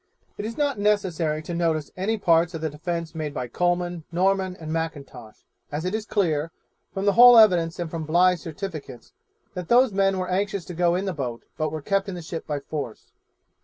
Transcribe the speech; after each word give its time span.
It 0.35 0.45
is 0.47 0.57
not 0.57 0.79
necessary 0.79 1.43
to 1.43 1.53
notice 1.53 1.91
any 1.95 2.17
parts 2.17 2.55
of 2.55 2.61
the 2.61 2.71
defence 2.71 3.13
made 3.13 3.35
by 3.35 3.47
Coleman, 3.47 4.03
Norman, 4.11 4.55
and 4.59 4.73
M'Intosh, 4.73 5.45
as 5.71 5.85
it 5.85 5.93
is 5.93 6.07
clear, 6.07 6.51
from 6.91 7.05
the 7.05 7.13
whole 7.13 7.37
evidence 7.37 7.77
and 7.77 7.87
from 7.87 8.05
Bligh's 8.05 8.41
certificates, 8.41 9.13
that 9.53 9.67
those 9.67 9.93
men 9.93 10.17
were 10.17 10.27
anxious 10.27 10.65
to 10.65 10.73
go 10.73 10.95
in 10.95 11.05
the 11.05 11.13
boat, 11.13 11.43
but 11.55 11.71
were 11.71 11.83
kept 11.83 12.09
in 12.09 12.15
the 12.15 12.23
ship 12.23 12.47
by 12.47 12.59
force. 12.61 13.11